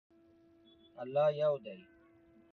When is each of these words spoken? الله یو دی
الله 1.01 1.27
یو 1.41 1.53
دی 1.63 1.79